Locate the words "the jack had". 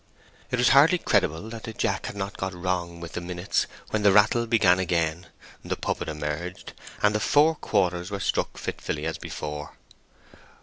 1.65-2.15